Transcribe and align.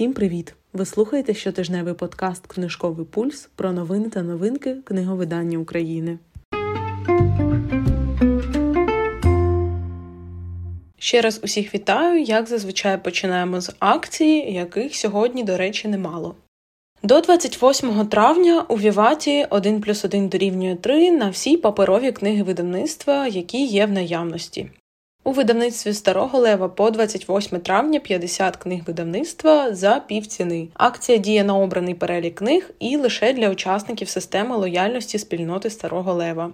Всім 0.00 0.12
привіт! 0.12 0.54
Ви 0.72 0.86
слухаєте 0.86 1.34
щотижневий 1.34 1.94
подкаст 1.94 2.46
Книжковий 2.46 3.06
пульс 3.06 3.48
про 3.56 3.72
новини 3.72 4.08
та 4.08 4.22
новинки 4.22 4.76
книговидання 4.84 5.58
України. 5.58 6.18
Ще 10.98 11.20
раз 11.20 11.40
усіх 11.44 11.74
вітаю, 11.74 12.22
як 12.22 12.48
зазвичай 12.48 13.04
починаємо 13.04 13.60
з 13.60 13.72
акції, 13.78 14.52
яких 14.52 14.96
сьогодні, 14.96 15.44
до 15.44 15.56
речі, 15.56 15.88
немало. 15.88 16.34
До 17.02 17.20
28 17.20 18.06
травня 18.06 18.64
у 18.68 18.76
Віваті 18.76 19.46
1 19.50 19.80
плюс 19.80 20.04
1 20.04 20.28
дорівнює 20.28 20.76
3 20.76 21.10
на 21.10 21.30
всі 21.30 21.56
паперові 21.56 22.12
книги 22.12 22.42
видавництва, 22.42 23.26
які 23.26 23.64
є 23.64 23.86
в 23.86 23.92
наявності. 23.92 24.70
У 25.24 25.32
видавництві 25.32 25.92
Старого 25.92 26.38
Лева 26.38 26.68
по 26.68 26.90
28 26.90 27.60
травня 27.60 28.00
50 28.00 28.56
книг 28.56 28.82
видавництва 28.86 29.74
за 29.74 30.02
півціни. 30.06 30.68
Акція 30.74 31.18
діє 31.18 31.44
на 31.44 31.56
обраний 31.56 31.94
перелік 31.94 32.34
книг 32.34 32.70
і 32.78 32.96
лише 32.96 33.32
для 33.32 33.50
учасників 33.50 34.08
системи 34.08 34.56
лояльності 34.56 35.18
спільноти 35.18 35.70
Старого 35.70 36.14
Лева. 36.14 36.50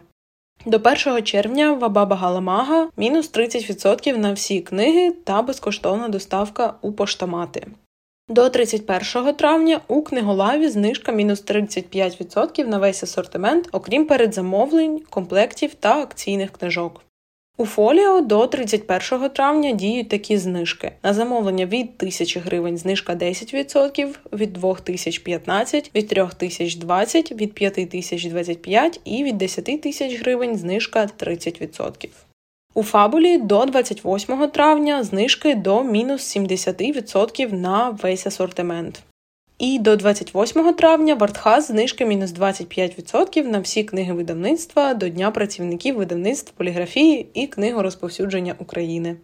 До 0.65 0.77
1 1.07 1.23
червня 1.23 1.73
в 1.73 1.85
Абаба 1.85 2.17
Галамага 2.17 2.89
мінус 2.97 3.33
30% 3.33 4.17
на 4.17 4.33
всі 4.33 4.61
книги 4.61 5.13
та 5.25 5.43
безкоштовна 5.43 6.09
доставка 6.09 6.75
у 6.81 6.93
поштомати. 6.93 7.67
До 8.29 8.51
31 8.51 9.35
травня 9.35 9.81
у 9.89 10.03
книголаві 10.03 10.69
знижка 10.69 11.13
мінус 11.13 11.45
35% 11.45 12.67
на 12.67 12.79
весь 12.79 13.03
асортимент, 13.03 13.69
окрім 13.73 14.07
передзамовлень, 14.07 15.03
комплектів 15.11 15.75
та 15.75 16.01
акційних 16.01 16.53
книжок. 16.53 17.01
У 17.59 17.67
фоліо 17.67 18.21
до 18.21 18.47
31 18.47 19.29
травня 19.29 19.73
діють 19.73 20.09
такі 20.09 20.39
знижки. 20.39 20.93
На 21.03 21.15
замовлення 21.15 21.67
від 21.67 21.87
1000 21.87 22.41
гривень 22.41 22.79
знижка 22.79 23.15
10%, 23.15 24.15
від 24.33 24.53
2000 24.53 25.21
15, 25.21 25.91
від 25.95 26.09
3000 26.09 26.79
20, 26.79 27.33
від 27.33 27.53
5000 27.53 28.29
25 28.29 29.01
і 29.05 29.25
від 29.25 29.39
10 29.39 29.65
тисяч 29.81 30.21
гривень 30.21 30.57
знижка 30.57 31.09
30%. 31.19 32.09
У 32.75 32.83
фабулі 32.83 33.39
до 33.39 33.65
28 33.65 34.49
травня 34.49 35.03
знижки 35.03 35.55
до 35.55 35.85
мінус 35.85 36.37
70% 36.37 37.53
на 37.53 37.91
весь 37.91 38.27
асортимент. 38.27 39.03
І 39.59 39.79
до 39.79 39.97
28 39.97 40.75
травня 40.75 41.15
в 41.15 41.25
Артхаз 41.25 41.67
знижка 41.67 42.05
мінус 42.05 42.31
25% 42.31 43.47
на 43.47 43.61
всі 43.61 43.85
книги 43.85 44.13
видавництва 44.13 44.95
до 44.95 45.09
Дня 45.09 45.31
працівників 45.31 45.97
видавництв 45.97 46.53
поліграфії 46.53 47.29
і 47.35 47.47
книгорозповсюдження 47.47 48.55
України. 48.59 49.17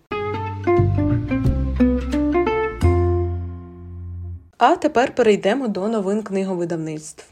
А 4.58 4.76
тепер 4.76 5.14
перейдемо 5.14 5.68
до 5.68 5.88
новин 5.88 6.22
книговидавництв. 6.22 7.24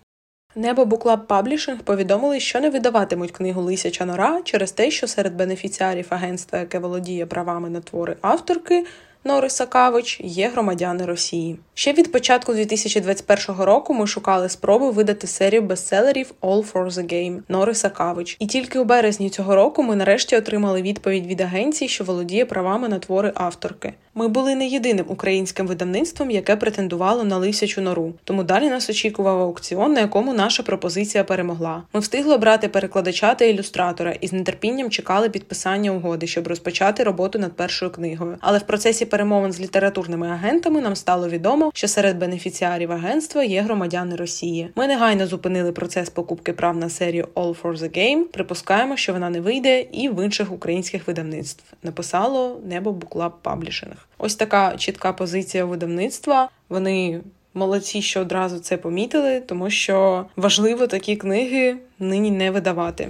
Небо 0.54 0.84
BookLab 0.84 1.26
Publishing 1.26 1.82
повідомили, 1.82 2.40
що 2.40 2.60
не 2.60 2.70
видаватимуть 2.70 3.30
книгу 3.30 3.62
Лисяча 3.62 4.04
Нора 4.04 4.40
через 4.44 4.72
те, 4.72 4.90
що 4.90 5.06
серед 5.06 5.36
бенефіціарів 5.36 6.06
агентства, 6.10 6.58
яке 6.58 6.78
володіє 6.78 7.26
правами 7.26 7.70
на 7.70 7.80
твори 7.80 8.16
авторки, 8.20 8.86
Нори 9.24 9.50
Сакавич 9.50 10.20
є 10.24 10.48
громадяни 10.48 11.06
Росії. 11.06 11.58
Ще 11.74 11.92
від 11.92 12.12
початку 12.12 12.52
2021 12.52 13.62
року 13.62 13.94
ми 13.94 14.06
шукали 14.06 14.48
спроби 14.48 14.90
видати 14.90 15.26
серію 15.26 15.62
бестселерів 15.62 16.32
All 16.42 16.72
for 16.72 16.90
the 16.90 17.12
Game 17.12 17.40
Нори 17.48 17.74
Сакавич. 17.74 18.36
І 18.40 18.46
тільки 18.46 18.78
у 18.78 18.84
березні 18.84 19.30
цього 19.30 19.54
року 19.54 19.82
ми 19.82 19.96
нарешті 19.96 20.36
отримали 20.36 20.82
відповідь 20.82 21.26
від 21.26 21.40
агенції, 21.40 21.88
що 21.88 22.04
володіє 22.04 22.44
правами 22.44 22.88
на 22.88 22.98
твори 22.98 23.32
авторки. 23.34 23.94
Ми 24.14 24.28
були 24.28 24.54
не 24.54 24.66
єдиним 24.66 25.04
українським 25.08 25.66
видавництвом, 25.66 26.30
яке 26.30 26.56
претендувало 26.56 27.24
на 27.24 27.36
лисячу 27.36 27.80
нору. 27.80 28.14
Тому 28.24 28.42
далі 28.42 28.68
нас 28.68 28.90
очікував 28.90 29.40
аукціон, 29.40 29.92
на 29.92 30.00
якому 30.00 30.34
наша 30.34 30.62
пропозиція 30.62 31.24
перемогла. 31.24 31.82
Ми 31.92 32.00
встигли 32.00 32.34
обрати 32.34 32.68
перекладача 32.68 33.34
та 33.34 33.44
ілюстратора 33.44 34.12
і 34.20 34.26
з 34.26 34.44
нетерпінням 34.44 34.90
чекали 34.90 35.28
підписання 35.28 35.90
угоди, 35.90 36.26
щоб 36.26 36.48
розпочати 36.48 37.04
роботу 37.04 37.38
над 37.38 37.52
першою 37.52 37.90
книгою. 37.90 38.36
Але 38.40 38.58
в 38.58 38.62
процесі 38.62 39.06
перемовин 39.06 39.52
з 39.52 39.60
літературними 39.60 40.28
агентами 40.28 40.80
нам 40.80 40.96
стало 40.96 41.28
відомо, 41.28 41.70
що 41.74 41.88
серед 41.88 42.18
бенефіціарів 42.18 42.92
агентства 42.92 43.42
є 43.44 43.60
громадяни 43.60 44.16
Росії. 44.16 44.70
Ми 44.74 44.86
негайно 44.86 45.26
зупинили 45.26 45.72
процес 45.72 46.10
покупки 46.10 46.52
прав 46.52 46.76
на 46.76 46.88
серію 46.88 47.28
All 47.34 47.62
for 47.62 47.78
the 47.78 47.98
Game. 47.98 48.22
Припускаємо, 48.22 48.96
що 48.96 49.12
вона 49.12 49.30
не 49.30 49.40
вийде 49.40 49.80
і 49.80 50.08
в 50.08 50.24
інших 50.24 50.52
українських 50.52 51.06
видавництв. 51.06 51.64
Написало 51.82 52.60
Небо 52.64 52.92
BookLab 52.92 53.32
Publishing. 53.42 53.99
Ось 54.18 54.34
така 54.34 54.76
чітка 54.76 55.12
позиція 55.12 55.64
видавництва. 55.64 56.48
Вони 56.68 57.20
молодці, 57.54 58.02
що 58.02 58.20
одразу 58.20 58.58
це 58.58 58.76
помітили, 58.76 59.40
тому 59.40 59.70
що 59.70 60.26
важливо 60.36 60.86
такі 60.86 61.16
книги 61.16 61.76
нині 61.98 62.30
не 62.30 62.50
видавати. 62.50 63.08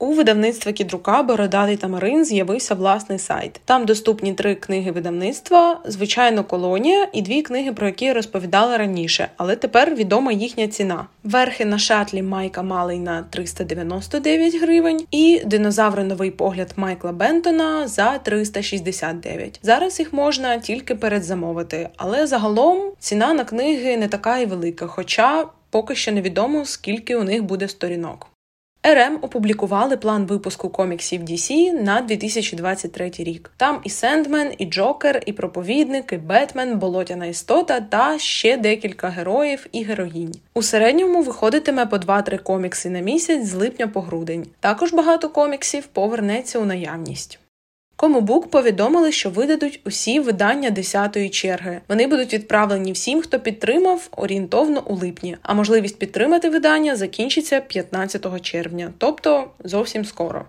У 0.00 0.12
видавництва 0.12 0.72
Кідрука 0.72 1.22
Бородатий 1.22 1.76
та 1.76 1.88
Марин 1.88 2.24
з'явився 2.24 2.74
власний 2.74 3.18
сайт. 3.18 3.60
Там 3.64 3.84
доступні 3.86 4.32
три 4.32 4.54
книги 4.54 4.90
видавництва, 4.90 5.80
звичайно, 5.84 6.44
колонія 6.44 7.08
і 7.12 7.22
дві 7.22 7.42
книги, 7.42 7.72
про 7.72 7.86
які 7.86 8.04
я 8.04 8.14
розповідала 8.14 8.78
раніше, 8.78 9.28
але 9.36 9.56
тепер 9.56 9.94
відома 9.94 10.32
їхня 10.32 10.68
ціна. 10.68 11.06
Верхи 11.24 11.64
на 11.64 11.78
шатлі 11.78 12.22
Майка 12.22 12.62
Малий 12.62 12.98
на 12.98 13.22
399 13.22 14.60
гривень, 14.60 15.06
і 15.10 15.42
динозаври 15.46 16.04
новий 16.04 16.30
погляд 16.30 16.72
Майкла 16.76 17.12
Бентона 17.12 17.88
за 17.88 18.18
369. 18.18 19.60
Зараз 19.62 19.98
їх 19.98 20.12
можна 20.12 20.58
тільки 20.58 20.94
передзамовити, 20.94 21.88
але 21.96 22.26
загалом 22.26 22.92
ціна 22.98 23.34
на 23.34 23.44
книги 23.44 23.96
не 23.96 24.08
така 24.08 24.38
і 24.38 24.46
велика, 24.46 24.86
хоча 24.86 25.46
поки 25.70 25.94
що 25.94 26.12
невідомо 26.12 26.64
скільки 26.64 27.16
у 27.16 27.24
них 27.24 27.44
буде 27.44 27.68
сторінок. 27.68 28.26
РМ 28.94 29.18
опублікували 29.22 29.96
план 29.96 30.26
випуску 30.26 30.68
коміксів 30.68 31.22
DC 31.22 31.72
на 31.82 32.00
2023 32.00 33.10
рік. 33.18 33.50
Там 33.56 33.80
і 33.84 33.90
Сендмен, 33.90 34.52
і 34.58 34.66
Джокер, 34.66 35.22
і 35.26 35.32
проповідник, 35.32 36.12
і 36.12 36.16
Бетмен, 36.16 36.78
Болотяна 36.78 37.26
істота 37.26 37.80
та 37.80 38.18
ще 38.18 38.56
декілька 38.56 39.08
героїв 39.08 39.66
і 39.72 39.84
героїнь. 39.84 40.34
У 40.54 40.62
середньому 40.62 41.22
виходитиме 41.22 41.86
по 41.86 41.96
2-3 41.96 42.42
комікси 42.42 42.90
на 42.90 43.00
місяць 43.00 43.46
з 43.46 43.54
липня 43.54 43.88
по 43.88 44.00
грудень. 44.00 44.46
Також 44.60 44.92
багато 44.92 45.28
коміксів 45.28 45.86
повернеться 45.86 46.58
у 46.58 46.64
наявність. 46.64 47.38
Комубук 48.00 48.50
повідомили, 48.50 49.12
що 49.12 49.30
видадуть 49.30 49.80
усі 49.84 50.20
видання 50.20 50.70
10-ї 50.70 51.30
черги. 51.30 51.80
Вони 51.88 52.06
будуть 52.06 52.34
відправлені 52.34 52.92
всім, 52.92 53.22
хто 53.22 53.40
підтримав 53.40 54.08
орієнтовно 54.16 54.82
у 54.86 54.94
липні. 54.94 55.36
А 55.42 55.54
можливість 55.54 55.98
підтримати 55.98 56.50
видання 56.50 56.96
закінчиться 56.96 57.60
15 57.60 58.42
червня, 58.42 58.92
тобто 58.98 59.50
зовсім 59.64 60.04
скоро. 60.04 60.44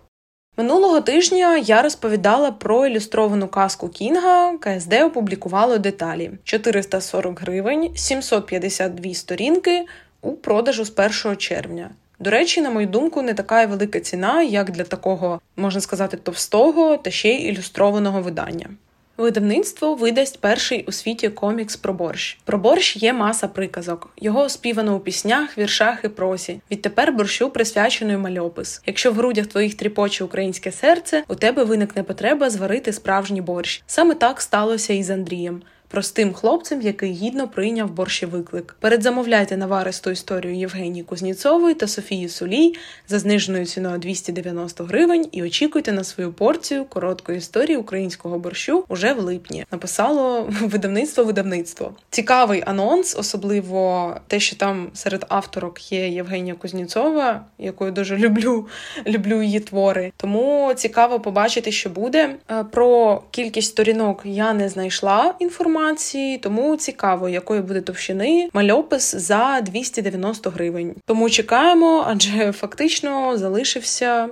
Минулого 0.57 1.01
тижня 1.01 1.57
я 1.57 1.81
розповідала 1.81 2.51
про 2.51 2.87
ілюстровану 2.87 3.47
казку 3.47 3.89
Кінга. 3.89 4.57
КСД 4.57 4.93
опублікувало 4.93 5.77
деталі: 5.77 6.31
440 6.43 7.41
гривень, 7.41 7.89
752 7.95 9.13
сторінки 9.13 9.85
у 10.21 10.31
продажу 10.31 10.85
з 10.85 10.93
1 11.25 11.37
червня. 11.37 11.89
До 12.19 12.29
речі, 12.29 12.61
на 12.61 12.69
мою 12.69 12.87
думку, 12.87 13.21
не 13.21 13.33
така 13.33 13.65
велика 13.65 13.99
ціна, 13.99 14.43
як 14.43 14.71
для 14.71 14.83
такого, 14.83 15.41
можна 15.55 15.81
сказати, 15.81 16.17
товстого 16.17 16.97
та 16.97 17.11
ще 17.11 17.29
й 17.29 17.49
ілюстрованого 17.49 18.21
видання. 18.21 18.69
Видавництво 19.17 19.95
видасть 19.95 20.41
перший 20.41 20.85
у 20.87 20.91
світі 20.91 21.29
комікс 21.29 21.75
про 21.75 21.93
борщ. 21.93 22.37
Про 22.45 22.57
борщ 22.57 22.97
є 22.97 23.13
маса 23.13 23.47
приказок. 23.47 24.09
Його 24.17 24.41
оспівано 24.41 24.95
у 24.95 24.99
піснях, 24.99 25.57
віршах 25.57 25.99
і 26.03 26.07
просі. 26.07 26.61
Відтепер 26.71 27.13
борщу 27.13 27.49
присвячений 27.49 28.17
мальопис. 28.17 28.81
Якщо 28.85 29.11
в 29.11 29.15
грудях 29.15 29.47
твоїх 29.47 29.75
тріпоче 29.75 30.23
українське 30.23 30.71
серце, 30.71 31.23
у 31.27 31.35
тебе 31.35 31.63
виникне 31.63 32.03
потреба 32.03 32.49
зварити 32.49 32.93
справжній 32.93 33.41
борщ. 33.41 33.83
Саме 33.87 34.15
так 34.15 34.41
сталося 34.41 34.93
і 34.93 35.03
з 35.03 35.09
Андрієм 35.09 35.61
простим 35.89 36.33
хлопцем, 36.33 36.81
який 36.81 37.11
гідно 37.11 37.47
прийняв 37.47 37.91
борщі 37.91 38.25
виклик. 38.25 38.75
Передзамовляйте 38.79 39.57
наваристу 39.57 40.11
історію 40.11 40.55
Євгенії 40.55 41.03
Кузніцової 41.03 41.75
та 41.75 41.87
Софії 41.87 42.29
Сулій 42.29 42.75
за 43.07 43.19
зниженою 43.19 43.65
ціною 43.65 43.97
290 43.97 44.83
гривень 44.83 45.27
і 45.31 45.43
очікуйте 45.43 45.91
на 45.91 46.03
свою 46.03 46.33
порцію 46.33 46.85
короткої 46.85 47.37
історії 47.37 47.77
українського 47.77 48.39
борщу 48.39 48.83
уже 48.87 49.13
в 49.13 49.19
липні. 49.19 49.65
Написало 49.71 50.49
видавництво 50.61 51.23
видавництво. 51.23 51.93
Цікавий 52.09 52.63
анонс, 52.65 53.15
особливо 53.19 54.15
те, 54.27 54.39
що 54.39 54.55
там 54.55 54.89
серед 54.93 55.25
авторок 55.29 55.91
є 55.91 56.09
Євгенія 56.09 56.55
Кузніцова, 56.55 57.45
якою 57.57 57.91
дуже 57.91 58.17
люблю, 58.17 58.67
люблю 59.07 59.41
її 59.41 59.59
твори. 59.59 60.11
Тому 60.17 60.73
цікаво 60.75 61.19
побачити, 61.19 61.71
що 61.71 61.89
буде. 61.89 62.35
Е, 62.51 62.63
про 62.63 63.21
кількість 63.31 63.69
сторінок 63.69 64.21
я 64.25 64.53
не 64.53 64.69
знайшла 64.69 65.35
інформацію 65.39 65.78
інформації, 65.79 66.37
тому 66.37 66.77
цікаво, 66.77 67.29
якої 67.29 67.61
буде 67.61 67.81
товщини 67.81 68.49
мальопис 68.53 69.15
за 69.15 69.61
290 69.61 70.49
гривень. 70.49 70.95
Тому 71.05 71.29
чекаємо, 71.29 72.03
адже 72.07 72.51
фактично 72.51 73.37
залишився 73.37 74.29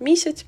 місяць. 0.00 0.44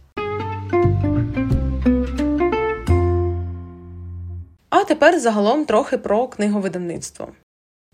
А 4.70 4.84
тепер 4.84 5.18
загалом 5.18 5.64
трохи 5.64 5.98
про 5.98 6.28
книговидавництво. 6.28 7.28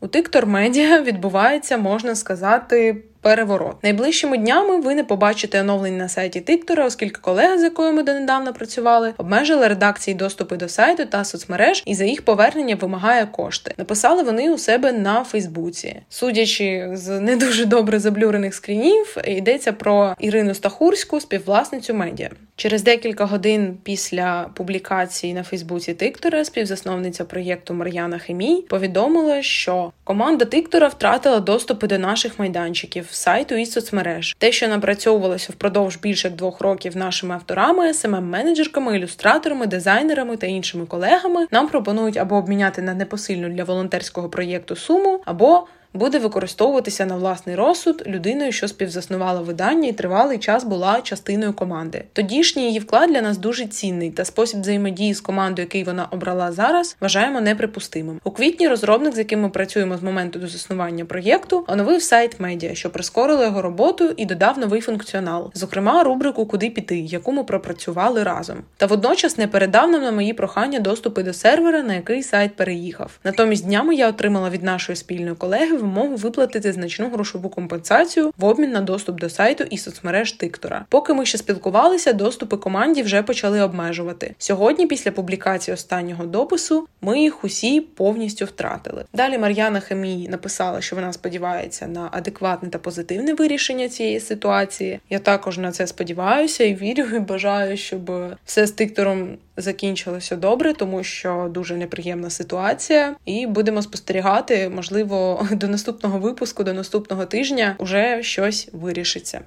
У 0.01 0.09
Тиктор 0.09 0.47
Медіа 0.47 1.01
відбувається, 1.03 1.79
можна 1.79 2.15
сказати, 2.15 3.05
переворот. 3.21 3.85
Найближчими 3.85 4.39
днями 4.39 4.81
ви 4.81 4.95
не 4.95 5.05
побачите 5.05 5.61
оновлень 5.61 5.97
на 5.97 6.09
сайті 6.09 6.41
Тиктора, 6.41 6.87
оскільки 6.87 7.21
колега, 7.21 7.59
з 7.59 7.63
якою 7.63 7.93
ми 7.93 8.03
донедавна 8.03 8.53
працювали, 8.53 9.15
обмежили 9.19 9.69
редакції 9.69 10.15
доступи 10.15 10.57
до 10.57 10.69
сайту 10.69 11.05
та 11.05 11.25
соцмереж 11.25 11.83
і 11.87 11.95
за 11.95 12.05
їх 12.05 12.25
повернення 12.25 12.77
вимагає 12.77 13.27
кошти. 13.27 13.75
Написали 13.77 14.23
вони 14.23 14.51
у 14.51 14.59
себе 14.59 14.93
на 14.93 15.25
Фейсбуці. 15.25 16.01
Судячи 16.09 16.91
з 16.93 17.21
не 17.21 17.37
дуже 17.37 17.65
добре 17.65 17.99
заблюрених 17.99 18.55
скрінів, 18.55 19.17
йдеться 19.25 19.73
про 19.73 20.15
Ірину 20.19 20.55
Стахурську, 20.55 21.21
співвласницю 21.21 21.95
медіа. 21.95 22.31
Через 22.59 22.83
декілька 22.83 23.25
годин 23.25 23.79
після 23.83 24.51
публікації 24.55 25.35
на 25.35 25.43
Фейсбуці 25.43 25.95
Тиктора 25.95 26.45
співзасновниця 26.45 27.25
проєкту 27.25 27.75
Мар'яна 27.75 28.19
Хемій 28.19 28.65
повідомила, 28.69 29.43
що 29.43 29.93
команда 30.05 30.45
Тиктора 30.45 30.89
втратила 30.89 31.41
доступи 31.41 31.87
до 31.87 31.99
наших 31.99 32.39
майданчиків 32.39 33.09
сайту 33.11 33.55
і 33.55 33.67
соцмереж. 33.67 34.37
Те, 34.39 34.53
що 34.53 34.69
напрацьовувалося 34.69 35.53
впродовж 35.53 35.97
більше 35.97 36.31
двох 36.31 36.61
років 36.61 36.97
нашими 36.97 37.35
авторами, 37.35 37.95
смм 37.95 38.29
менеджерками 38.29 38.97
ілюстраторами, 38.97 39.67
дизайнерами 39.67 40.37
та 40.37 40.47
іншими 40.47 40.87
колегами, 40.87 41.47
нам 41.51 41.69
пропонують 41.69 42.17
або 42.17 42.37
обміняти 42.37 42.83
на 42.83 42.95
непосильну 42.95 43.49
для 43.49 43.65
волонтерського 43.65 44.29
проєкту 44.29 44.77
суму, 44.77 45.21
або 45.25 45.67
буде 45.95 46.19
використовуватися 46.19 47.07
на 47.07 47.17
власний 47.17 47.57
розсуд 47.57 48.03
людиною, 48.07 48.53
що 48.53 48.69
співзаснувала 48.69 49.41
видання 49.41 49.89
і 49.89 49.93
тривалий 49.93 50.39
час 50.39 50.65
була 50.65 51.01
частиною 51.01 51.53
команди. 51.53 52.05
Тодішній 52.13 52.67
її 52.67 52.79
вклад 52.79 53.11
для 53.11 53.23
нас 53.23 53.39
дуже 53.39 53.67
цінний, 53.67 54.11
та 54.11 54.25
спосіб 54.25 54.61
взаємодії 54.61 55.15
з 55.15 55.21
командою, 55.21 55.67
який 55.67 55.85
вона 55.85 56.09
обрала 56.11 56.53
зараз, 56.53 56.97
вважаємо 57.01 57.41
неприпустимим. 57.41 58.21
У 58.25 58.31
квітні 58.31 58.69
розробник, 58.69 59.15
з 59.15 59.19
яким 59.19 59.41
ми 59.41 59.49
працюємо 59.49 59.97
з 59.97 60.03
моменту 60.03 60.39
до 60.39 60.47
заснування 60.47 61.05
проєкту, 61.05 61.65
оновив 61.69 62.03
сайт 62.03 62.41
медіа, 62.41 62.75
що 62.75 62.91
прискорило 62.91 63.45
його 63.45 63.63
роботу 63.63 64.15
і 64.17 64.27
додав 64.27 64.59
новий 64.59 64.81
функціонал, 64.81 65.51
зокрема 65.55 66.05
рубрику 66.05 66.47
Куди 66.47 66.71
піти, 66.71 66.99
яку 66.99 67.33
ми 67.33 67.45
пропрацювали 67.45 68.23
разом. 68.23 68.57
Та 68.77 68.87
водночас 68.87 69.39
не 69.39 69.49
передав 69.49 69.91
нам 69.91 70.03
на 70.03 70.13
мої 70.13 70.33
прохання 70.33 70.81
доступи 70.81 71.23
до 71.23 71.33
сервера, 71.33 71.83
на 71.83 71.95
який 71.95 72.23
сайт 72.23 72.57
переїхав. 72.57 73.19
Натомість 73.25 73.65
днями 73.65 73.95
я 73.95 74.09
отримала 74.09 74.51
від 74.51 74.63
нашої 74.63 74.97
спільної 74.97 75.35
колеги 75.35 75.78
вимогу 75.79 76.17
виплатити 76.17 76.73
значну 76.73 77.11
грошову 77.11 77.49
компенсацію 77.49 78.33
в 78.39 78.45
обмін 78.45 78.71
на 78.71 78.81
доступ 78.81 79.21
до 79.21 79.31
сайту 79.31 79.65
і 79.71 79.79
соцмереж 79.79 80.33
Тиктора. 80.33 80.85
Поки 80.89 81.15
ми 81.15 81.27
ще 81.27 81.39
спілкувалися, 81.39 82.13
доступи 82.13 82.57
команді 82.57 83.03
вже 83.03 83.23
почали 83.23 83.61
обмежувати. 83.61 84.35
Сьогодні, 84.39 84.87
після 84.87 85.11
публікації 85.11 85.75
останнього 85.75 86.27
допису, 86.27 86.89
ми 87.01 87.21
їх 87.21 87.45
усі 87.45 87.81
повністю 87.81 88.45
втратили. 88.45 89.05
Далі 89.13 89.39
Мар'яна 89.39 89.81
Хемій 89.81 90.29
написала, 90.29 90.81
що 90.81 90.97
вона 90.97 91.13
сподівається 91.13 91.87
на 91.87 92.09
адекватне 92.13 92.69
та 92.69 92.79
позитивне 92.79 93.35
вирішення 93.35 93.89
цієї 93.89 94.21
ситуації. 94.21 95.01
Я 95.11 95.19
також 95.19 95.59
на 95.59 95.73
це 95.73 95.87
сподіваюся 95.87 96.65
і 96.65 96.75
вірю, 96.75 97.03
і 97.17 97.19
бажаю, 97.19 97.77
щоб 97.77 98.11
все 98.45 98.67
з 98.67 98.71
Тиктором 98.71 99.39
закінчилося 99.59 100.37
добре, 100.37 100.73
тому 100.75 101.05
що 101.05 101.49
дуже 101.51 101.77
неприємна 101.77 102.31
ситуація, 102.31 103.17
і 103.25 103.47
будемо 103.47 103.83
спостерігати, 103.83 104.69
можливо, 104.69 105.47
до 105.51 105.69
наступного 105.69 106.19
випуску, 106.19 106.65
до 106.65 106.73
наступного 106.73 107.27
тижня 107.27 107.77
вже 107.79 108.23
щось 108.23 108.69
вирішиться. 108.73 109.41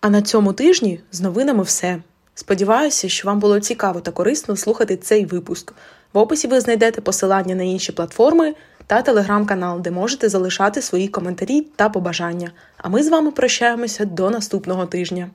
А 0.00 0.10
на 0.10 0.22
цьому 0.22 0.52
тижні 0.52 1.00
з 1.12 1.20
новинами 1.20 1.62
все. 1.62 1.98
Сподіваюся, 2.34 3.08
що 3.08 3.28
вам 3.28 3.38
було 3.38 3.60
цікаво 3.60 4.00
та 4.00 4.10
корисно 4.10 4.56
слухати 4.56 4.96
цей 4.96 5.24
випуск. 5.24 5.72
В 6.12 6.18
описі 6.18 6.48
ви 6.48 6.60
знайдете 6.60 7.00
посилання 7.00 7.54
на 7.54 7.62
інші 7.62 7.92
платформи 7.92 8.54
та 8.90 9.02
телеграм-канал, 9.02 9.80
де 9.80 9.90
можете 9.90 10.28
залишати 10.28 10.82
свої 10.82 11.08
коментарі 11.08 11.60
та 11.76 11.88
побажання. 11.88 12.50
А 12.76 12.88
ми 12.88 13.02
з 13.02 13.08
вами 13.08 13.30
прощаємося 13.30 14.04
до 14.04 14.30
наступного 14.30 14.86
тижня. 14.86 15.30